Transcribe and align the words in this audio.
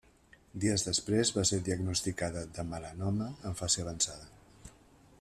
Dies 0.63 0.85
després 0.85 1.31
va 1.35 1.43
ser 1.51 1.59
diagnosticada 1.67 2.45
de 2.57 2.67
melanoma 2.73 3.31
en 3.51 3.61
fase 3.63 3.85
avançada. 3.85 4.75